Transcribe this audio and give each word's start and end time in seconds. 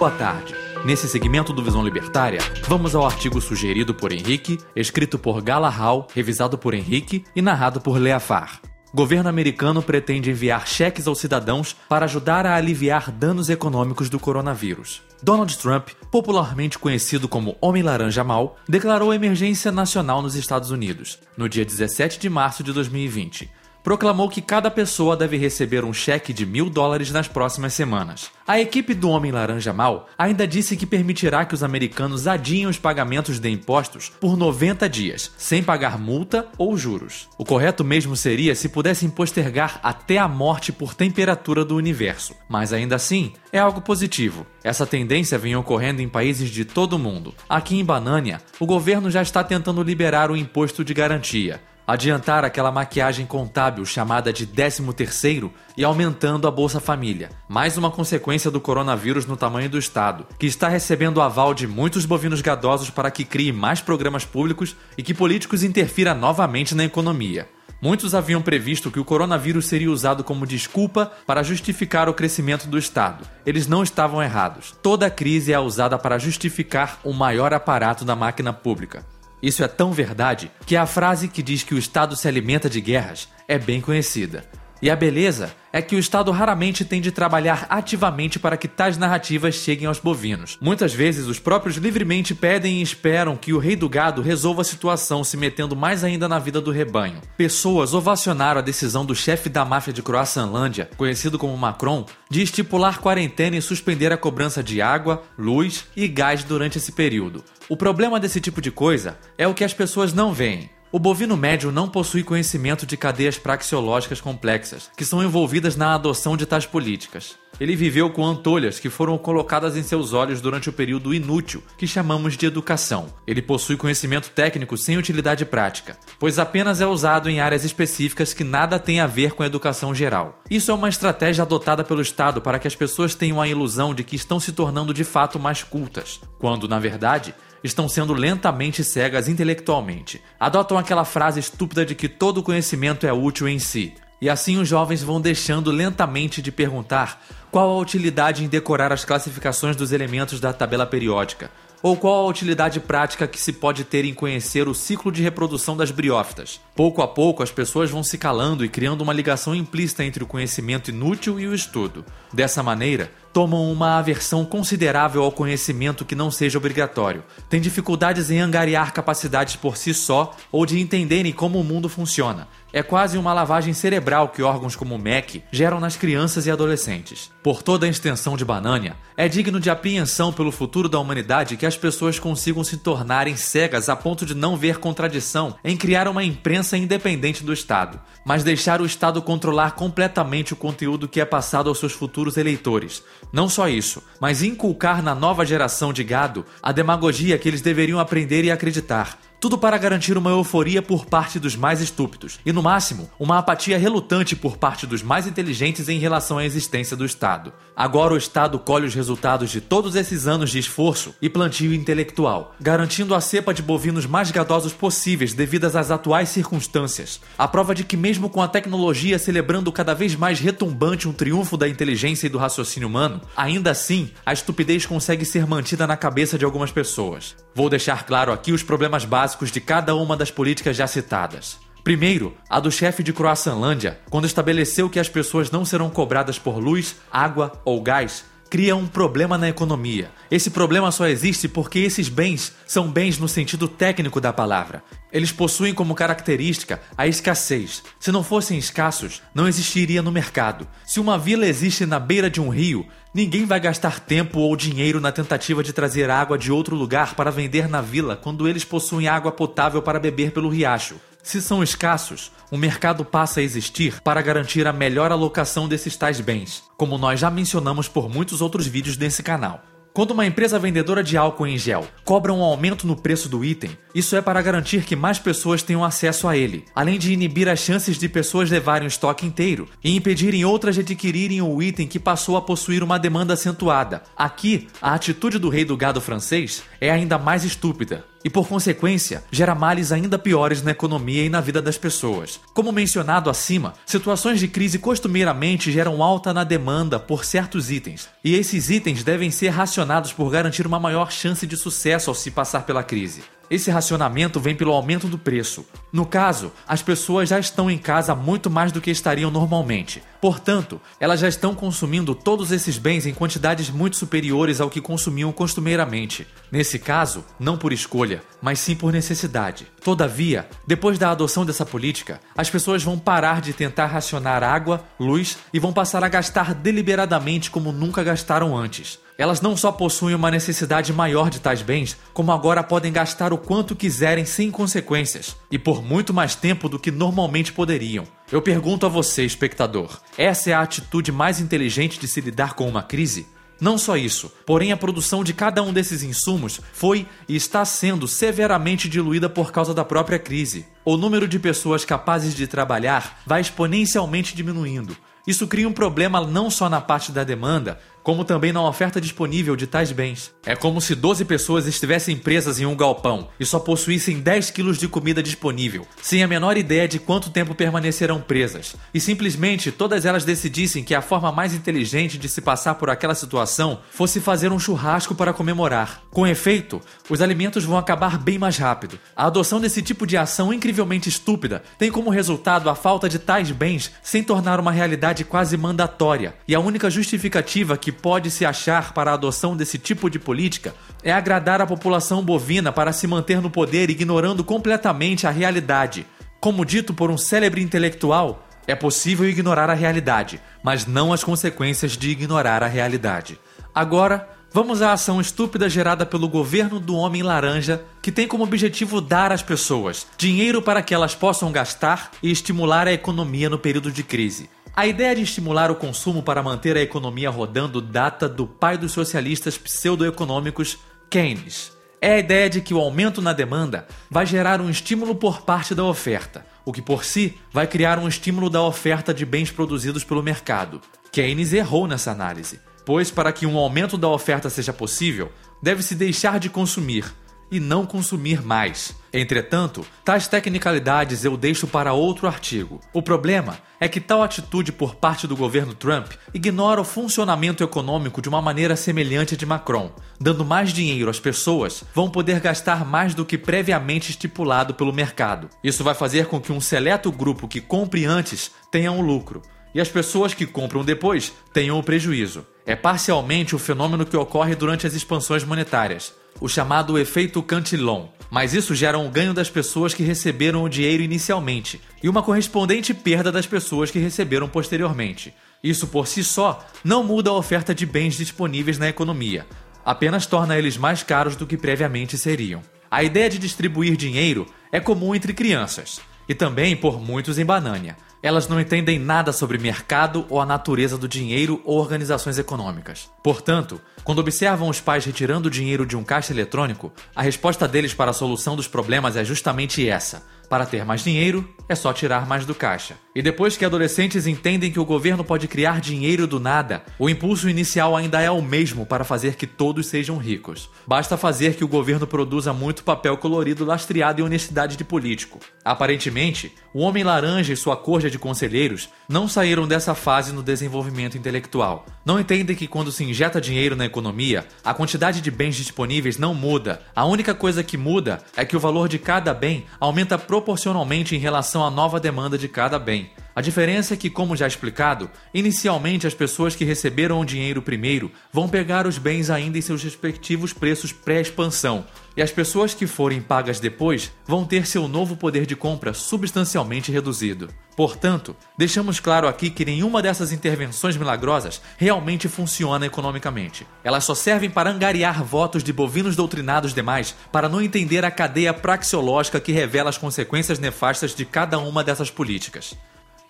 Boa 0.00 0.12
tarde. 0.12 0.54
Nesse 0.82 1.06
segmento 1.06 1.52
do 1.52 1.62
Visão 1.62 1.84
Libertária, 1.84 2.40
vamos 2.66 2.94
ao 2.94 3.04
artigo 3.04 3.38
sugerido 3.38 3.94
por 3.94 4.12
Henrique, 4.12 4.58
escrito 4.74 5.18
por 5.18 5.42
Gala 5.42 5.68
Hall, 5.68 6.08
revisado 6.14 6.56
por 6.56 6.72
Henrique 6.72 7.22
e 7.36 7.42
narrado 7.42 7.82
por 7.82 7.98
Leafar. 7.98 8.62
Governo 8.94 9.28
americano 9.28 9.82
pretende 9.82 10.30
enviar 10.30 10.66
cheques 10.66 11.06
aos 11.06 11.18
cidadãos 11.18 11.76
para 11.86 12.06
ajudar 12.06 12.46
a 12.46 12.56
aliviar 12.56 13.10
danos 13.10 13.50
econômicos 13.50 14.08
do 14.08 14.18
coronavírus. 14.18 15.02
Donald 15.22 15.54
Trump, 15.58 15.90
popularmente 16.10 16.78
conhecido 16.78 17.28
como 17.28 17.58
Homem 17.60 17.82
Laranja 17.82 18.24
Mal, 18.24 18.56
declarou 18.66 19.12
emergência 19.12 19.70
nacional 19.70 20.22
nos 20.22 20.34
Estados 20.34 20.70
Unidos 20.70 21.18
no 21.36 21.46
dia 21.46 21.62
17 21.66 22.18
de 22.18 22.30
março 22.30 22.64
de 22.64 22.72
2020 22.72 23.59
proclamou 23.82 24.28
que 24.28 24.40
cada 24.40 24.70
pessoa 24.70 25.16
deve 25.16 25.36
receber 25.36 25.84
um 25.84 25.92
cheque 25.92 26.32
de 26.32 26.44
mil 26.44 26.68
dólares 26.68 27.10
nas 27.10 27.28
próximas 27.28 27.72
semanas. 27.72 28.30
A 28.46 28.60
equipe 28.60 28.94
do 28.94 29.08
Homem 29.08 29.30
Laranja 29.30 29.72
Mal 29.72 30.08
ainda 30.18 30.46
disse 30.46 30.76
que 30.76 30.86
permitirá 30.86 31.44
que 31.44 31.54
os 31.54 31.62
americanos 31.62 32.26
adiem 32.26 32.66
os 32.66 32.78
pagamentos 32.78 33.38
de 33.38 33.48
impostos 33.48 34.10
por 34.20 34.36
90 34.36 34.88
dias, 34.88 35.32
sem 35.36 35.62
pagar 35.62 35.98
multa 35.98 36.48
ou 36.58 36.76
juros. 36.76 37.28
O 37.38 37.44
correto 37.44 37.84
mesmo 37.84 38.16
seria 38.16 38.54
se 38.54 38.68
pudessem 38.68 39.08
postergar 39.08 39.80
até 39.82 40.18
a 40.18 40.28
morte 40.28 40.72
por 40.72 40.94
temperatura 40.94 41.64
do 41.64 41.76
universo, 41.76 42.34
mas 42.48 42.72
ainda 42.72 42.96
assim 42.96 43.32
é 43.52 43.58
algo 43.58 43.80
positivo. 43.80 44.46
Essa 44.62 44.86
tendência 44.86 45.38
vem 45.38 45.56
ocorrendo 45.56 46.02
em 46.02 46.08
países 46.08 46.50
de 46.50 46.64
todo 46.64 46.94
o 46.94 46.98
mundo. 46.98 47.34
Aqui 47.48 47.78
em 47.78 47.84
Banânia, 47.84 48.40
o 48.58 48.66
governo 48.66 49.10
já 49.10 49.22
está 49.22 49.42
tentando 49.42 49.82
liberar 49.82 50.30
o 50.30 50.36
imposto 50.36 50.84
de 50.84 50.92
garantia, 50.92 51.60
adiantar 51.90 52.44
aquela 52.44 52.70
maquiagem 52.70 53.26
contábil 53.26 53.84
chamada 53.84 54.32
de 54.32 54.46
13 54.46 54.80
terceiro 54.92 55.52
e 55.76 55.82
aumentando 55.82 56.46
a 56.46 56.50
Bolsa 56.50 56.78
Família. 56.78 57.30
Mais 57.48 57.76
uma 57.76 57.90
consequência 57.90 58.48
do 58.48 58.60
coronavírus 58.60 59.26
no 59.26 59.36
tamanho 59.36 59.68
do 59.68 59.78
Estado, 59.78 60.24
que 60.38 60.46
está 60.46 60.68
recebendo 60.68 61.16
o 61.16 61.20
aval 61.20 61.52
de 61.52 61.66
muitos 61.66 62.04
bovinos 62.04 62.40
gadosos 62.40 62.90
para 62.90 63.10
que 63.10 63.24
crie 63.24 63.52
mais 63.52 63.80
programas 63.80 64.24
públicos 64.24 64.76
e 64.96 65.02
que 65.02 65.12
políticos 65.12 65.64
interfira 65.64 66.14
novamente 66.14 66.76
na 66.76 66.84
economia. 66.84 67.48
Muitos 67.82 68.14
haviam 68.14 68.42
previsto 68.42 68.90
que 68.90 69.00
o 69.00 69.04
coronavírus 69.04 69.66
seria 69.66 69.90
usado 69.90 70.22
como 70.22 70.46
desculpa 70.46 71.10
para 71.26 71.42
justificar 71.42 72.08
o 72.08 72.14
crescimento 72.14 72.68
do 72.68 72.78
Estado. 72.78 73.26
Eles 73.44 73.66
não 73.66 73.82
estavam 73.82 74.22
errados. 74.22 74.76
Toda 74.82 75.10
crise 75.10 75.52
é 75.52 75.58
usada 75.58 75.98
para 75.98 76.18
justificar 76.18 77.00
o 77.02 77.12
maior 77.12 77.52
aparato 77.54 78.04
da 78.04 78.14
máquina 78.14 78.52
pública. 78.52 79.04
Isso 79.42 79.64
é 79.64 79.68
tão 79.68 79.92
verdade 79.92 80.50
que 80.66 80.76
a 80.76 80.86
frase 80.86 81.28
que 81.28 81.42
diz 81.42 81.62
que 81.62 81.74
o 81.74 81.78
Estado 81.78 82.14
se 82.14 82.28
alimenta 82.28 82.68
de 82.68 82.80
guerras 82.80 83.28
é 83.48 83.58
bem 83.58 83.80
conhecida. 83.80 84.44
E 84.82 84.88
a 84.88 84.96
beleza 84.96 85.54
é 85.72 85.82
que 85.82 85.94
o 85.94 85.98
Estado 85.98 86.30
raramente 86.30 86.84
tem 86.84 87.00
de 87.00 87.12
trabalhar 87.12 87.66
ativamente 87.68 88.38
para 88.38 88.56
que 88.56 88.66
tais 88.66 88.96
narrativas 88.96 89.54
cheguem 89.54 89.86
aos 89.86 89.98
bovinos. 89.98 90.58
Muitas 90.60 90.92
vezes, 90.92 91.26
os 91.26 91.38
próprios 91.38 91.76
livremente 91.76 92.34
pedem 92.34 92.78
e 92.78 92.82
esperam 92.82 93.36
que 93.36 93.52
o 93.52 93.58
rei 93.58 93.76
do 93.76 93.88
gado 93.88 94.22
resolva 94.22 94.62
a 94.62 94.64
situação, 94.64 95.22
se 95.22 95.36
metendo 95.36 95.76
mais 95.76 96.02
ainda 96.02 96.28
na 96.28 96.38
vida 96.38 96.60
do 96.60 96.70
rebanho. 96.70 97.20
Pessoas 97.36 97.94
ovacionaram 97.94 98.60
a 98.60 98.64
decisão 98.64 99.04
do 99.04 99.14
chefe 99.14 99.48
da 99.48 99.64
máfia 99.64 99.92
de 99.92 100.02
Croaçanlândia, 100.02 100.88
conhecido 100.96 101.38
como 101.38 101.56
Macron, 101.56 102.06
de 102.28 102.42
estipular 102.42 102.98
quarentena 102.98 103.56
e 103.56 103.62
suspender 103.62 104.12
a 104.12 104.16
cobrança 104.16 104.62
de 104.62 104.80
água, 104.80 105.22
luz 105.38 105.86
e 105.94 106.08
gás 106.08 106.42
durante 106.42 106.78
esse 106.78 106.92
período. 106.92 107.44
O 107.68 107.76
problema 107.76 108.18
desse 108.18 108.40
tipo 108.40 108.60
de 108.60 108.70
coisa 108.70 109.18
é 109.38 109.46
o 109.46 109.54
que 109.54 109.62
as 109.62 109.74
pessoas 109.74 110.12
não 110.12 110.32
veem. 110.32 110.70
O 110.92 110.98
bovino 110.98 111.36
médio 111.36 111.70
não 111.70 111.88
possui 111.88 112.24
conhecimento 112.24 112.84
de 112.84 112.96
cadeias 112.96 113.38
praxeológicas 113.38 114.20
complexas, 114.20 114.90
que 114.96 115.04
são 115.04 115.22
envolvidas 115.22 115.76
na 115.76 115.94
adoção 115.94 116.36
de 116.36 116.44
tais 116.44 116.66
políticas. 116.66 117.36
Ele 117.60 117.76
viveu 117.76 118.08
com 118.08 118.24
antolhas 118.24 118.80
que 118.80 118.88
foram 118.88 119.18
colocadas 119.18 119.76
em 119.76 119.82
seus 119.82 120.14
olhos 120.14 120.40
durante 120.40 120.70
o 120.70 120.72
período 120.72 121.12
inútil, 121.12 121.62
que 121.76 121.86
chamamos 121.86 122.34
de 122.34 122.46
educação. 122.46 123.08
Ele 123.26 123.42
possui 123.42 123.76
conhecimento 123.76 124.30
técnico 124.30 124.78
sem 124.78 124.96
utilidade 124.96 125.44
prática, 125.44 125.98
pois 126.18 126.38
apenas 126.38 126.80
é 126.80 126.86
usado 126.86 127.28
em 127.28 127.38
áreas 127.38 127.62
específicas 127.62 128.32
que 128.32 128.42
nada 128.42 128.78
têm 128.78 129.00
a 129.00 129.06
ver 129.06 129.32
com 129.32 129.42
a 129.42 129.46
educação 129.46 129.94
geral. 129.94 130.40
Isso 130.50 130.70
é 130.70 130.74
uma 130.74 130.88
estratégia 130.88 131.42
adotada 131.42 131.84
pelo 131.84 132.00
Estado 132.00 132.40
para 132.40 132.58
que 132.58 132.66
as 132.66 132.74
pessoas 132.74 133.14
tenham 133.14 133.38
a 133.38 133.46
ilusão 133.46 133.94
de 133.94 134.04
que 134.04 134.16
estão 134.16 134.40
se 134.40 134.52
tornando 134.52 134.94
de 134.94 135.04
fato 135.04 135.38
mais 135.38 135.62
cultas, 135.62 136.18
quando, 136.38 136.66
na 136.66 136.78
verdade, 136.78 137.34
estão 137.62 137.90
sendo 137.90 138.14
lentamente 138.14 138.82
cegas 138.82 139.28
intelectualmente. 139.28 140.22
Adotam 140.38 140.78
aquela 140.78 141.04
frase 141.04 141.40
estúpida 141.40 141.84
de 141.84 141.94
que 141.94 142.08
todo 142.08 142.42
conhecimento 142.42 143.06
é 143.06 143.12
útil 143.12 143.46
em 143.46 143.58
si. 143.58 143.92
E 144.20 144.28
assim 144.28 144.58
os 144.58 144.68
jovens 144.68 145.02
vão 145.02 145.20
deixando 145.20 145.70
lentamente 145.70 146.42
de 146.42 146.52
perguntar 146.52 147.22
qual 147.50 147.70
a 147.70 147.78
utilidade 147.78 148.44
em 148.44 148.48
decorar 148.48 148.92
as 148.92 149.04
classificações 149.04 149.74
dos 149.74 149.92
elementos 149.92 150.38
da 150.38 150.52
tabela 150.52 150.86
periódica, 150.86 151.50
ou 151.82 151.96
qual 151.96 152.26
a 152.26 152.28
utilidade 152.28 152.78
prática 152.78 153.26
que 153.26 153.40
se 153.40 153.54
pode 153.54 153.84
ter 153.84 154.04
em 154.04 154.12
conhecer 154.12 154.68
o 154.68 154.74
ciclo 154.74 155.10
de 155.10 155.22
reprodução 155.22 155.74
das 155.74 155.90
briófitas? 155.90 156.60
Pouco 156.76 157.00
a 157.00 157.08
pouco, 157.08 157.42
as 157.42 157.50
pessoas 157.50 157.90
vão 157.90 158.02
se 158.02 158.18
calando 158.18 158.64
e 158.64 158.68
criando 158.68 159.00
uma 159.00 159.14
ligação 159.14 159.54
implícita 159.54 160.04
entre 160.04 160.22
o 160.22 160.26
conhecimento 160.26 160.90
inútil 160.90 161.40
e 161.40 161.46
o 161.46 161.54
estudo. 161.54 162.04
Dessa 162.32 162.62
maneira, 162.62 163.10
tomam 163.32 163.70
uma 163.70 163.98
aversão 163.98 164.44
considerável 164.44 165.22
ao 165.22 165.32
conhecimento 165.32 166.04
que 166.04 166.14
não 166.14 166.30
seja 166.30 166.58
obrigatório, 166.58 167.24
têm 167.48 167.60
dificuldades 167.60 168.30
em 168.30 168.40
angariar 168.40 168.92
capacidades 168.92 169.56
por 169.56 169.76
si 169.76 169.94
só 169.94 170.34
ou 170.50 170.66
de 170.66 170.80
entenderem 170.80 171.32
como 171.32 171.60
o 171.60 171.64
mundo 171.64 171.88
funciona. 171.88 172.48
É 172.72 172.84
quase 172.84 173.18
uma 173.18 173.32
lavagem 173.32 173.74
cerebral 173.74 174.28
que 174.28 174.42
órgãos 174.42 174.76
como 174.76 174.94
o 174.94 174.98
MEC 174.98 175.42
geram 175.50 175.80
nas 175.80 175.96
crianças 175.96 176.46
e 176.46 176.52
adolescentes. 176.52 177.30
Por 177.42 177.64
toda 177.64 177.84
a 177.84 177.88
extensão 177.88 178.36
de 178.36 178.44
Banânia, 178.44 178.94
é 179.16 179.28
digno 179.28 179.58
de 179.58 179.68
apreensão 179.68 180.32
pelo 180.32 180.52
futuro 180.52 180.88
da 180.88 180.98
humanidade 180.98 181.56
que 181.56 181.66
as 181.66 181.76
pessoas 181.76 182.20
consigam 182.20 182.62
se 182.62 182.76
tornarem 182.76 183.34
cegas 183.34 183.88
a 183.88 183.96
ponto 183.96 184.24
de 184.24 184.36
não 184.36 184.56
ver 184.56 184.78
contradição 184.78 185.56
em 185.64 185.76
criar 185.76 186.06
uma 186.06 186.22
imprensa 186.22 186.76
independente 186.76 187.42
do 187.42 187.52
Estado, 187.52 188.00
mas 188.24 188.44
deixar 188.44 188.80
o 188.80 188.86
Estado 188.86 189.20
controlar 189.20 189.72
completamente 189.72 190.52
o 190.52 190.56
conteúdo 190.56 191.08
que 191.08 191.20
é 191.20 191.24
passado 191.24 191.68
aos 191.68 191.78
seus 191.78 191.92
futuros 191.92 192.36
eleitores, 192.36 193.02
não 193.32 193.48
só 193.48 193.68
isso, 193.68 194.02
mas 194.20 194.42
inculcar 194.42 195.02
na 195.02 195.14
nova 195.14 195.44
geração 195.44 195.92
de 195.92 196.02
gado 196.04 196.44
a 196.62 196.72
demagogia 196.72 197.38
que 197.38 197.48
eles 197.48 197.60
deveriam 197.60 197.98
aprender 197.98 198.44
e 198.44 198.50
acreditar 198.50 199.18
tudo 199.40 199.56
para 199.56 199.78
garantir 199.78 200.18
uma 200.18 200.30
euforia 200.30 200.82
por 200.82 201.06
parte 201.06 201.38
dos 201.38 201.56
mais 201.56 201.80
estúpidos 201.80 202.38
e, 202.44 202.52
no 202.52 202.62
máximo, 202.62 203.08
uma 203.18 203.38
apatia 203.38 203.78
relutante 203.78 204.36
por 204.36 204.58
parte 204.58 204.86
dos 204.86 205.02
mais 205.02 205.26
inteligentes 205.26 205.88
em 205.88 205.98
relação 205.98 206.36
à 206.36 206.44
existência 206.44 206.94
do 206.94 207.06
Estado. 207.06 207.50
Agora 207.74 208.12
o 208.12 208.18
Estado 208.18 208.58
colhe 208.58 208.86
os 208.86 208.94
resultados 208.94 209.50
de 209.50 209.62
todos 209.62 209.94
esses 209.94 210.26
anos 210.26 210.50
de 210.50 210.58
esforço 210.58 211.14
e 211.22 211.30
plantio 211.30 211.72
intelectual, 211.72 212.54
garantindo 212.60 213.14
a 213.14 213.20
cepa 213.20 213.54
de 213.54 213.62
bovinos 213.62 214.04
mais 214.04 214.30
gadosos 214.30 214.74
possíveis 214.74 215.32
devidas 215.32 215.74
às 215.74 215.90
atuais 215.90 216.28
circunstâncias. 216.28 217.18
A 217.38 217.48
prova 217.48 217.74
de 217.74 217.82
que, 217.82 217.96
mesmo 217.96 218.28
com 218.28 218.42
a 218.42 218.48
tecnologia 218.48 219.18
celebrando 219.18 219.72
cada 219.72 219.94
vez 219.94 220.14
mais 220.14 220.38
retumbante 220.38 221.08
um 221.08 221.14
triunfo 221.14 221.56
da 221.56 221.66
inteligência 221.66 222.26
e 222.26 222.30
do 222.30 222.36
raciocínio 222.36 222.88
humano, 222.88 223.22
ainda 223.34 223.70
assim 223.70 224.10
a 224.26 224.34
estupidez 224.34 224.84
consegue 224.84 225.24
ser 225.24 225.46
mantida 225.46 225.86
na 225.86 225.96
cabeça 225.96 226.36
de 226.36 226.44
algumas 226.44 226.70
pessoas. 226.70 227.34
Vou 227.54 227.70
deixar 227.70 228.04
claro 228.04 228.32
aqui 228.32 228.52
os 228.52 228.62
problemas 228.62 229.04
básicos 229.04 229.29
básicos 229.30 229.52
de 229.52 229.60
cada 229.60 229.94
uma 229.94 230.16
das 230.16 230.30
políticas 230.30 230.76
já 230.76 230.86
citadas. 230.86 231.58
Primeiro, 231.84 232.36
a 232.48 232.58
do 232.58 232.70
chefe 232.70 233.02
de 233.02 233.12
Croaçanlândia, 233.12 234.00
quando 234.10 234.26
estabeleceu 234.26 234.90
que 234.90 234.98
as 234.98 235.08
pessoas 235.08 235.50
não 235.50 235.64
serão 235.64 235.88
cobradas 235.88 236.38
por 236.38 236.58
luz, 236.58 236.96
água 237.12 237.52
ou 237.64 237.80
gás, 237.80 238.24
cria 238.50 238.74
um 238.74 238.86
problema 238.86 239.38
na 239.38 239.48
economia. 239.48 240.10
Esse 240.28 240.50
problema 240.50 240.90
só 240.90 241.06
existe 241.06 241.46
porque 241.46 241.78
esses 241.78 242.08
bens 242.08 242.52
são 242.66 242.90
bens 242.90 243.16
no 243.16 243.28
sentido 243.28 243.68
técnico 243.68 244.20
da 244.20 244.32
palavra. 244.32 244.82
Eles 245.12 245.30
possuem 245.30 245.72
como 245.72 245.94
característica 245.94 246.80
a 246.98 247.06
escassez. 247.06 247.82
Se 248.00 248.10
não 248.10 248.24
fossem 248.24 248.58
escassos, 248.58 249.22
não 249.32 249.46
existiria 249.46 250.02
no 250.02 250.10
mercado. 250.10 250.66
Se 250.84 250.98
uma 250.98 251.16
vila 251.16 251.46
existe 251.46 251.86
na 251.86 252.00
beira 252.00 252.28
de 252.28 252.40
um 252.40 252.48
rio, 252.48 252.86
ninguém 253.14 253.44
vai 253.44 253.60
gastar 253.60 254.00
tempo 254.00 254.40
ou 254.40 254.56
dinheiro 254.56 255.00
na 255.00 255.12
tentativa 255.12 255.62
de 255.62 255.72
trazer 255.72 256.10
água 256.10 256.36
de 256.36 256.50
outro 256.50 256.74
lugar 256.74 257.14
para 257.14 257.30
vender 257.30 257.68
na 257.68 257.80
vila 257.80 258.16
quando 258.16 258.48
eles 258.48 258.64
possuem 258.64 259.06
água 259.06 259.30
potável 259.30 259.80
para 259.80 260.00
beber 260.00 260.32
pelo 260.32 260.48
riacho. 260.48 260.96
Se 261.22 261.40
são 261.40 261.62
escassos, 261.62 262.32
o 262.50 262.56
mercado 262.56 263.04
passa 263.04 263.40
a 263.40 263.42
existir 263.42 264.00
para 264.02 264.22
garantir 264.22 264.66
a 264.66 264.72
melhor 264.72 265.12
alocação 265.12 265.68
desses 265.68 265.96
tais 265.96 266.20
bens, 266.20 266.64
como 266.76 266.98
nós 266.98 267.20
já 267.20 267.30
mencionamos 267.30 267.88
por 267.88 268.08
muitos 268.08 268.40
outros 268.40 268.66
vídeos 268.66 268.96
nesse 268.96 269.22
canal. 269.22 269.62
Quando 269.92 270.12
uma 270.12 270.24
empresa 270.24 270.56
vendedora 270.56 271.02
de 271.02 271.16
álcool 271.16 271.48
em 271.48 271.58
gel 271.58 271.86
cobra 272.04 272.32
um 272.32 272.42
aumento 272.42 272.86
no 272.86 272.94
preço 272.94 273.28
do 273.28 273.44
item, 273.44 273.76
isso 273.92 274.14
é 274.14 274.22
para 274.22 274.40
garantir 274.40 274.84
que 274.84 274.94
mais 274.94 275.18
pessoas 275.18 275.64
tenham 275.64 275.84
acesso 275.84 276.28
a 276.28 276.36
ele, 276.36 276.64
além 276.74 276.96
de 276.96 277.12
inibir 277.12 277.48
as 277.48 277.58
chances 277.58 277.98
de 277.98 278.08
pessoas 278.08 278.48
levarem 278.48 278.86
o 278.86 278.88
estoque 278.88 279.26
inteiro 279.26 279.68
e 279.82 279.96
impedirem 279.96 280.44
outras 280.44 280.76
de 280.76 280.82
adquirirem 280.82 281.42
o 281.42 281.60
item 281.60 281.88
que 281.88 281.98
passou 281.98 282.36
a 282.36 282.42
possuir 282.42 282.84
uma 282.84 283.00
demanda 283.00 283.34
acentuada. 283.34 284.04
Aqui, 284.16 284.68
a 284.80 284.94
atitude 284.94 285.40
do 285.40 285.48
rei 285.48 285.64
do 285.64 285.76
gado 285.76 286.00
francês 286.00 286.62
é 286.80 286.88
ainda 286.88 287.18
mais 287.18 287.44
estúpida. 287.44 288.09
E, 288.24 288.30
por 288.30 288.46
consequência, 288.48 289.24
gera 289.30 289.54
males 289.54 289.92
ainda 289.92 290.18
piores 290.18 290.62
na 290.62 290.70
economia 290.70 291.24
e 291.24 291.28
na 291.28 291.40
vida 291.40 291.60
das 291.62 291.78
pessoas. 291.78 292.40
Como 292.54 292.72
mencionado 292.72 293.30
acima, 293.30 293.74
situações 293.86 294.38
de 294.38 294.48
crise 294.48 294.78
costumeiramente 294.78 295.72
geram 295.72 296.02
alta 296.02 296.32
na 296.32 296.44
demanda 296.44 296.98
por 296.98 297.24
certos 297.24 297.70
itens, 297.70 298.08
e 298.24 298.34
esses 298.34 298.70
itens 298.70 299.02
devem 299.02 299.30
ser 299.30 299.48
racionados 299.48 300.12
por 300.12 300.30
garantir 300.30 300.66
uma 300.66 300.80
maior 300.80 301.10
chance 301.10 301.46
de 301.46 301.56
sucesso 301.56 302.10
ao 302.10 302.14
se 302.14 302.30
passar 302.30 302.64
pela 302.66 302.82
crise. 302.82 303.22
Esse 303.50 303.68
racionamento 303.68 304.38
vem 304.38 304.54
pelo 304.54 304.72
aumento 304.72 305.08
do 305.08 305.18
preço. 305.18 305.66
No 305.92 306.06
caso, 306.06 306.52
as 306.68 306.82
pessoas 306.82 307.30
já 307.30 307.38
estão 307.40 307.68
em 307.68 307.76
casa 307.76 308.14
muito 308.14 308.48
mais 308.48 308.70
do 308.70 308.80
que 308.80 308.92
estariam 308.92 309.28
normalmente. 309.28 310.00
Portanto, 310.20 310.80
elas 311.00 311.18
já 311.18 311.26
estão 311.26 311.52
consumindo 311.52 312.14
todos 312.14 312.52
esses 312.52 312.78
bens 312.78 313.06
em 313.06 313.12
quantidades 313.12 313.68
muito 313.68 313.96
superiores 313.96 314.60
ao 314.60 314.70
que 314.70 314.80
consumiam 314.80 315.32
costumeiramente. 315.32 316.28
Nesse 316.52 316.78
caso, 316.78 317.24
não 317.40 317.58
por 317.58 317.72
escolha, 317.72 318.22
mas 318.40 318.60
sim 318.60 318.76
por 318.76 318.92
necessidade. 318.92 319.66
Todavia, 319.82 320.48
depois 320.64 320.96
da 320.96 321.10
adoção 321.10 321.44
dessa 321.44 321.66
política, 321.66 322.20
as 322.36 322.48
pessoas 322.48 322.84
vão 322.84 323.00
parar 323.00 323.40
de 323.40 323.52
tentar 323.52 323.86
racionar 323.86 324.44
água, 324.44 324.84
luz 324.98 325.38
e 325.52 325.58
vão 325.58 325.72
passar 325.72 326.04
a 326.04 326.08
gastar 326.08 326.54
deliberadamente 326.54 327.50
como 327.50 327.72
nunca 327.72 328.04
gastaram 328.04 328.56
antes. 328.56 329.00
Elas 329.20 329.42
não 329.42 329.54
só 329.54 329.70
possuem 329.70 330.14
uma 330.14 330.30
necessidade 330.30 330.94
maior 330.94 331.28
de 331.28 331.40
tais 331.40 331.60
bens, 331.60 331.94
como 332.14 332.32
agora 332.32 332.62
podem 332.62 332.90
gastar 332.90 333.34
o 333.34 333.36
quanto 333.36 333.76
quiserem 333.76 334.24
sem 334.24 334.50
consequências 334.50 335.36
e 335.50 335.58
por 335.58 335.82
muito 335.82 336.14
mais 336.14 336.34
tempo 336.34 336.70
do 336.70 336.78
que 336.78 336.90
normalmente 336.90 337.52
poderiam. 337.52 338.06
Eu 338.32 338.40
pergunto 338.40 338.86
a 338.86 338.88
você, 338.88 339.22
espectador: 339.22 340.00
essa 340.16 340.48
é 340.48 340.54
a 340.54 340.62
atitude 340.62 341.12
mais 341.12 341.38
inteligente 341.38 342.00
de 342.00 342.08
se 342.08 342.18
lidar 342.22 342.54
com 342.54 342.66
uma 342.66 342.82
crise? 342.82 343.26
Não 343.60 343.76
só 343.76 343.94
isso, 343.94 344.32
porém 344.46 344.72
a 344.72 344.76
produção 344.78 345.22
de 345.22 345.34
cada 345.34 345.62
um 345.62 345.70
desses 345.70 346.02
insumos 346.02 346.58
foi 346.72 347.06
e 347.28 347.36
está 347.36 347.62
sendo 347.66 348.08
severamente 348.08 348.88
diluída 348.88 349.28
por 349.28 349.52
causa 349.52 349.74
da 349.74 349.84
própria 349.84 350.18
crise. 350.18 350.64
O 350.82 350.96
número 350.96 351.28
de 351.28 351.38
pessoas 351.38 351.84
capazes 351.84 352.34
de 352.34 352.46
trabalhar 352.46 353.20
vai 353.26 353.42
exponencialmente 353.42 354.34
diminuindo. 354.34 354.96
Isso 355.26 355.46
cria 355.46 355.68
um 355.68 355.72
problema 355.72 356.26
não 356.26 356.50
só 356.50 356.68
na 356.68 356.80
parte 356.80 357.12
da 357.12 357.22
demanda, 357.22 357.78
como 358.02 358.24
também 358.24 358.52
na 358.52 358.62
oferta 358.66 359.00
disponível 359.00 359.56
de 359.56 359.66
tais 359.66 359.92
bens. 359.92 360.32
É 360.44 360.56
como 360.56 360.80
se 360.80 360.94
12 360.94 361.24
pessoas 361.24 361.66
estivessem 361.66 362.16
presas 362.16 362.60
em 362.60 362.66
um 362.66 362.76
galpão 362.76 363.28
e 363.38 363.44
só 363.44 363.58
possuíssem 363.58 364.20
10 364.20 364.50
quilos 364.50 364.78
de 364.78 364.88
comida 364.88 365.22
disponível, 365.22 365.86
sem 366.02 366.22
a 366.22 366.28
menor 366.28 366.56
ideia 366.56 366.88
de 366.88 366.98
quanto 366.98 367.30
tempo 367.30 367.54
permanecerão 367.54 368.20
presas, 368.20 368.74
e 368.92 369.00
simplesmente 369.00 369.70
todas 369.70 370.04
elas 370.04 370.24
decidissem 370.24 370.82
que 370.82 370.94
a 370.94 371.02
forma 371.02 371.30
mais 371.32 371.54
inteligente 371.54 372.18
de 372.18 372.28
se 372.28 372.40
passar 372.40 372.74
por 372.74 372.90
aquela 372.90 373.14
situação 373.14 373.80
fosse 373.90 374.20
fazer 374.20 374.52
um 374.52 374.58
churrasco 374.58 375.14
para 375.14 375.32
comemorar. 375.32 376.02
Com 376.10 376.26
efeito, 376.26 376.80
os 377.08 377.20
alimentos 377.20 377.64
vão 377.64 377.78
acabar 377.78 378.18
bem 378.18 378.38
mais 378.38 378.56
rápido. 378.56 378.98
A 379.14 379.26
adoção 379.26 379.60
desse 379.60 379.82
tipo 379.82 380.06
de 380.06 380.16
ação 380.16 380.52
incrivelmente 380.52 381.08
estúpida 381.08 381.62
tem 381.78 381.90
como 381.90 382.10
resultado 382.10 382.68
a 382.68 382.74
falta 382.74 383.08
de 383.08 383.18
tais 383.18 383.50
bens 383.50 383.92
sem 384.02 384.22
tornar 384.22 384.58
uma 384.58 384.72
realidade 384.72 385.24
quase 385.24 385.56
mandatória, 385.56 386.34
e 386.46 386.54
a 386.54 386.60
única 386.60 386.90
justificativa 386.90 387.76
que 387.76 387.89
que 387.90 387.92
pode 387.92 388.30
se 388.30 388.46
achar 388.46 388.92
para 388.92 389.10
a 389.10 389.14
adoção 389.14 389.56
desse 389.56 389.76
tipo 389.76 390.08
de 390.08 390.16
política 390.16 390.72
é 391.02 391.10
agradar 391.10 391.60
a 391.60 391.66
população 391.66 392.22
bovina 392.22 392.70
para 392.70 392.92
se 392.92 393.04
manter 393.04 393.42
no 393.42 393.50
poder 393.50 393.90
ignorando 393.90 394.44
completamente 394.44 395.26
a 395.26 395.30
realidade. 395.30 396.06
Como 396.38 396.64
dito 396.64 396.94
por 396.94 397.10
um 397.10 397.18
célebre 397.18 397.60
intelectual, 397.60 398.46
é 398.64 398.76
possível 398.76 399.28
ignorar 399.28 399.68
a 399.68 399.74
realidade, 399.74 400.40
mas 400.62 400.86
não 400.86 401.12
as 401.12 401.24
consequências 401.24 401.96
de 401.96 402.10
ignorar 402.10 402.62
a 402.62 402.68
realidade. 402.68 403.40
Agora, 403.74 404.28
vamos 404.52 404.82
à 404.82 404.92
ação 404.92 405.20
estúpida 405.20 405.68
gerada 405.68 406.06
pelo 406.06 406.28
governo 406.28 406.78
do 406.78 406.94
Homem 406.94 407.24
Laranja, 407.24 407.82
que 408.00 408.12
tem 408.12 408.28
como 408.28 408.44
objetivo 408.44 409.00
dar 409.00 409.32
às 409.32 409.42
pessoas 409.42 410.06
dinheiro 410.16 410.62
para 410.62 410.80
que 410.80 410.94
elas 410.94 411.16
possam 411.16 411.50
gastar 411.50 412.12
e 412.22 412.30
estimular 412.30 412.86
a 412.86 412.92
economia 412.92 413.50
no 413.50 413.58
período 413.58 413.90
de 413.90 414.04
crise. 414.04 414.48
A 414.74 414.86
ideia 414.86 415.14
de 415.16 415.22
estimular 415.22 415.70
o 415.70 415.74
consumo 415.74 416.22
para 416.22 416.42
manter 416.42 416.76
a 416.76 416.80
economia 416.80 417.28
rodando 417.28 417.80
data 417.80 418.28
do 418.28 418.46
pai 418.46 418.78
dos 418.78 418.92
socialistas 418.92 419.58
pseudoeconômicos, 419.58 420.78
Keynes. 421.10 421.72
É 422.00 422.14
a 422.14 422.18
ideia 422.18 422.48
de 422.48 422.60
que 422.60 422.72
o 422.72 422.78
aumento 422.78 423.20
na 423.20 423.32
demanda 423.32 423.86
vai 424.08 424.24
gerar 424.24 424.60
um 424.60 424.70
estímulo 424.70 425.14
por 425.14 425.42
parte 425.42 425.74
da 425.74 425.84
oferta, 425.84 426.46
o 426.64 426.72
que 426.72 426.80
por 426.80 427.04
si 427.04 427.36
vai 427.52 427.66
criar 427.66 427.98
um 427.98 428.08
estímulo 428.08 428.48
da 428.48 428.62
oferta 428.62 429.12
de 429.12 429.26
bens 429.26 429.50
produzidos 429.50 430.04
pelo 430.04 430.22
mercado. 430.22 430.80
Keynes 431.12 431.52
errou 431.52 431.86
nessa 431.86 432.12
análise, 432.12 432.60
pois 432.86 433.10
para 433.10 433.32
que 433.32 433.44
um 433.44 433.58
aumento 433.58 433.98
da 433.98 434.08
oferta 434.08 434.48
seja 434.48 434.72
possível, 434.72 435.30
deve-se 435.60 435.94
deixar 435.94 436.38
de 436.38 436.48
consumir, 436.48 437.04
e 437.50 437.58
não 437.58 437.84
consumir 437.84 438.42
mais. 438.42 438.94
Entretanto, 439.12 439.84
tais 440.04 440.28
tecnicalidades 440.28 441.24
eu 441.24 441.36
deixo 441.36 441.66
para 441.66 441.92
outro 441.92 442.28
artigo. 442.28 442.80
O 442.92 443.02
problema 443.02 443.58
é 443.80 443.88
que 443.88 444.00
tal 444.00 444.22
atitude 444.22 444.70
por 444.70 444.94
parte 444.94 445.26
do 445.26 445.36
governo 445.36 445.74
Trump 445.74 446.12
ignora 446.32 446.80
o 446.80 446.84
funcionamento 446.84 447.64
econômico 447.64 448.22
de 448.22 448.28
uma 448.28 448.40
maneira 448.40 448.76
semelhante 448.76 449.36
de 449.36 449.44
Macron. 449.44 449.90
Dando 450.20 450.44
mais 450.44 450.72
dinheiro 450.72 451.10
às 451.10 451.18
pessoas, 451.18 451.82
vão 451.92 452.08
poder 452.08 452.38
gastar 452.38 452.84
mais 452.84 453.14
do 453.14 453.24
que 453.24 453.36
previamente 453.36 454.10
estipulado 454.10 454.74
pelo 454.74 454.92
mercado. 454.92 455.48
Isso 455.64 455.82
vai 455.82 455.94
fazer 455.94 456.26
com 456.26 456.40
que 456.40 456.52
um 456.52 456.60
seleto 456.60 457.10
grupo 457.10 457.48
que 457.48 457.60
compre 457.60 458.04
antes 458.04 458.52
tenha 458.70 458.92
um 458.92 459.00
lucro 459.00 459.42
e 459.74 459.80
as 459.80 459.88
pessoas 459.88 460.34
que 460.34 460.46
compram 460.46 460.84
depois 460.84 461.32
tenham 461.52 461.78
o 461.78 461.82
prejuízo. 461.82 462.44
É 462.66 462.76
parcialmente 462.76 463.54
o 463.54 463.58
fenômeno 463.58 464.04
que 464.04 464.16
ocorre 464.16 464.54
durante 464.54 464.86
as 464.86 464.94
expansões 464.94 465.44
monetárias 465.44 466.12
o 466.40 466.48
chamado 466.48 466.98
efeito 466.98 467.42
Cantillon. 467.42 468.08
Mas 468.30 468.54
isso 468.54 468.74
gera 468.74 468.98
um 468.98 469.10
ganho 469.10 469.34
das 469.34 469.50
pessoas 469.50 469.92
que 469.92 470.04
receberam 470.04 470.62
o 470.62 470.68
dinheiro 470.68 471.02
inicialmente 471.02 471.80
e 472.02 472.08
uma 472.08 472.22
correspondente 472.22 472.94
perda 472.94 473.32
das 473.32 473.46
pessoas 473.46 473.90
que 473.90 473.98
receberam 473.98 474.48
posteriormente. 474.48 475.34
Isso 475.62 475.88
por 475.88 476.06
si 476.06 476.24
só 476.24 476.64
não 476.84 477.02
muda 477.02 477.30
a 477.30 477.34
oferta 477.34 477.74
de 477.74 477.84
bens 477.84 478.16
disponíveis 478.16 478.78
na 478.78 478.88
economia, 478.88 479.46
apenas 479.84 480.26
torna 480.26 480.56
eles 480.56 480.76
mais 480.76 481.02
caros 481.02 481.36
do 481.36 481.46
que 481.46 481.56
previamente 481.56 482.16
seriam. 482.16 482.62
A 482.90 483.02
ideia 483.02 483.28
de 483.28 483.38
distribuir 483.38 483.96
dinheiro 483.96 484.46
é 484.72 484.80
comum 484.80 485.14
entre 485.14 485.34
crianças 485.34 486.00
e 486.28 486.34
também 486.34 486.76
por 486.76 487.00
muitos 487.00 487.38
em 487.38 487.44
Banânia. 487.44 487.96
Elas 488.22 488.48
não 488.48 488.60
entendem 488.60 488.98
nada 488.98 489.32
sobre 489.32 489.56
mercado 489.56 490.26
ou 490.28 490.40
a 490.40 490.46
natureza 490.46 490.98
do 490.98 491.08
dinheiro 491.08 491.60
ou 491.64 491.78
organizações 491.78 492.38
econômicas. 492.38 493.10
Portanto, 493.22 493.80
quando 494.04 494.18
observam 494.18 494.68
os 494.68 494.80
pais 494.80 495.04
retirando 495.04 495.50
dinheiro 495.50 495.86
de 495.86 495.96
um 495.96 496.04
caixa 496.04 496.32
eletrônico, 496.32 496.92
a 497.16 497.22
resposta 497.22 497.66
deles 497.66 497.94
para 497.94 498.10
a 498.10 498.14
solução 498.14 498.56
dos 498.56 498.68
problemas 498.68 499.16
é 499.16 499.24
justamente 499.24 499.88
essa: 499.88 500.22
para 500.50 500.66
ter 500.66 500.84
mais 500.84 501.04
dinheiro, 501.04 501.48
é 501.68 501.76
só 501.76 501.92
tirar 501.92 502.26
mais 502.26 502.44
do 502.44 502.52
caixa. 502.52 502.96
E 503.14 503.22
depois 503.22 503.56
que 503.56 503.64
adolescentes 503.64 504.26
entendem 504.26 504.72
que 504.72 504.80
o 504.80 504.84
governo 504.84 505.22
pode 505.22 505.46
criar 505.46 505.80
dinheiro 505.80 506.26
do 506.26 506.40
nada, 506.40 506.82
o 506.98 507.08
impulso 507.08 507.48
inicial 507.48 507.96
ainda 507.96 508.20
é 508.20 508.30
o 508.30 508.42
mesmo 508.42 508.84
para 508.84 509.04
fazer 509.04 509.36
que 509.36 509.46
todos 509.46 509.86
sejam 509.86 510.16
ricos. 510.16 510.68
Basta 510.86 511.16
fazer 511.16 511.54
que 511.54 511.62
o 511.62 511.68
governo 511.68 512.08
produza 512.08 512.52
muito 512.52 512.82
papel 512.82 513.16
colorido 513.16 513.64
lastreado 513.64 514.20
em 514.20 514.24
honestidade 514.24 514.76
de 514.76 514.82
político. 514.82 515.38
Aparentemente, 515.64 516.52
o 516.74 516.80
Homem 516.80 517.04
Laranja 517.04 517.52
e 517.52 517.56
sua 517.56 517.76
corja 517.76 518.10
de 518.10 518.18
conselheiros 518.18 518.88
não 519.08 519.28
saíram 519.28 519.68
dessa 519.68 519.94
fase 519.94 520.32
no 520.32 520.42
desenvolvimento 520.42 521.16
intelectual. 521.16 521.86
Não 522.04 522.18
entendem 522.18 522.56
que 522.56 522.66
quando 522.66 522.90
se 522.90 523.04
injeta 523.04 523.40
dinheiro 523.40 523.76
na 523.76 523.86
economia, 523.86 524.46
a 524.64 524.74
quantidade 524.74 525.20
de 525.20 525.30
bens 525.30 525.54
disponíveis 525.54 526.18
não 526.18 526.34
muda. 526.34 526.82
A 526.94 527.04
única 527.04 527.34
coisa 527.34 527.62
que 527.62 527.76
muda 527.76 528.22
é 528.36 528.44
que 528.44 528.56
o 528.56 528.60
valor 528.60 528.88
de 528.88 528.98
cada 528.98 529.32
bem 529.32 529.66
aumenta 529.78 530.18
proporcionalmente 530.40 531.14
em 531.14 531.18
relação 531.18 531.62
à 531.64 531.70
nova 531.70 532.00
demanda 532.00 532.38
de 532.38 532.48
cada 532.48 532.78
bem. 532.78 533.10
A 533.34 533.40
diferença 533.40 533.94
é 533.94 533.96
que, 533.96 534.10
como 534.10 534.36
já 534.36 534.46
explicado, 534.46 535.10
inicialmente 535.32 536.06
as 536.06 536.14
pessoas 536.14 536.56
que 536.56 536.64
receberam 536.64 537.20
o 537.20 537.24
dinheiro 537.24 537.62
primeiro 537.62 538.10
vão 538.32 538.48
pegar 538.48 538.86
os 538.86 538.98
bens 538.98 539.30
ainda 539.30 539.56
em 539.56 539.62
seus 539.62 539.82
respectivos 539.82 540.52
preços 540.52 540.92
pré-expansão, 540.92 541.86
e 542.16 542.22
as 542.22 542.32
pessoas 542.32 542.74
que 542.74 542.86
forem 542.86 543.20
pagas 543.20 543.60
depois 543.60 544.12
vão 544.26 544.44
ter 544.44 544.66
seu 544.66 544.88
novo 544.88 545.16
poder 545.16 545.46
de 545.46 545.54
compra 545.54 545.94
substancialmente 545.94 546.90
reduzido. 546.90 547.48
Portanto, 547.76 548.36
deixamos 548.58 548.98
claro 548.98 549.28
aqui 549.28 549.48
que 549.48 549.64
nenhuma 549.64 550.02
dessas 550.02 550.32
intervenções 550.32 550.96
milagrosas 550.96 551.62
realmente 551.78 552.28
funciona 552.28 552.84
economicamente. 552.84 553.66
Elas 553.82 554.04
só 554.04 554.14
servem 554.14 554.50
para 554.50 554.70
angariar 554.70 555.24
votos 555.24 555.62
de 555.62 555.72
bovinos 555.72 556.16
doutrinados 556.16 556.74
demais 556.74 557.14
para 557.32 557.48
não 557.48 557.62
entender 557.62 558.04
a 558.04 558.10
cadeia 558.10 558.52
praxeológica 558.52 559.40
que 559.40 559.52
revela 559.52 559.88
as 559.88 559.96
consequências 559.96 560.58
nefastas 560.58 561.14
de 561.14 561.24
cada 561.24 561.58
uma 561.58 561.82
dessas 561.84 562.10
políticas. 562.10 562.76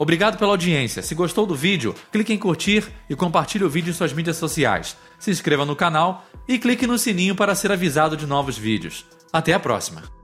Obrigado 0.01 0.39
pela 0.39 0.53
audiência. 0.53 1.03
Se 1.03 1.15
gostou 1.15 1.45
do 1.45 1.55
vídeo, 1.55 1.95
clique 2.11 2.33
em 2.33 2.39
curtir 2.39 2.91
e 3.07 3.15
compartilhe 3.15 3.65
o 3.65 3.69
vídeo 3.69 3.91
em 3.91 3.93
suas 3.93 4.15
mídias 4.15 4.39
sociais. 4.39 4.97
Se 5.19 5.31
inscreva 5.31 5.67
no 5.67 5.77
canal 5.77 6.25
e 6.49 6.59
clique 6.59 6.87
no 6.87 6.99
sininho 6.99 7.35
para 7.35 7.55
ser 7.55 7.71
avisado 7.71 8.17
de 8.17 8.27
novos 8.27 8.57
vídeos. 8.57 9.05
Até 9.31 9.53
a 9.53 9.61
próxima! 9.61 10.20